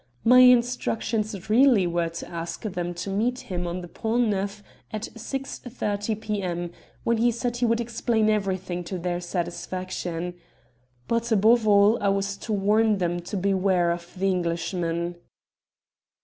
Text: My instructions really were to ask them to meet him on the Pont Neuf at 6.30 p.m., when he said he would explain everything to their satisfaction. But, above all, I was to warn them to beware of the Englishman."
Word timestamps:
My 0.23 0.39
instructions 0.39 1.47
really 1.47 1.85
were 1.85 2.09
to 2.09 2.27
ask 2.27 2.63
them 2.63 2.91
to 2.95 3.09
meet 3.11 3.41
him 3.41 3.67
on 3.67 3.81
the 3.81 3.87
Pont 3.87 4.29
Neuf 4.29 4.63
at 4.89 5.03
6.30 5.13 6.19
p.m., 6.19 6.71
when 7.03 7.17
he 7.17 7.29
said 7.29 7.57
he 7.57 7.67
would 7.67 7.79
explain 7.79 8.27
everything 8.27 8.83
to 8.85 8.97
their 8.97 9.21
satisfaction. 9.21 10.33
But, 11.07 11.31
above 11.31 11.67
all, 11.67 12.01
I 12.01 12.09
was 12.09 12.35
to 12.37 12.51
warn 12.51 12.97
them 12.97 13.19
to 13.19 13.37
beware 13.37 13.91
of 13.91 14.11
the 14.17 14.25
Englishman." 14.29 15.17